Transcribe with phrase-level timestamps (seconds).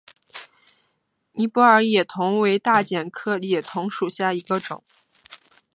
[1.33, 4.83] 尼泊尔野桐为大戟科野桐属下的一个种。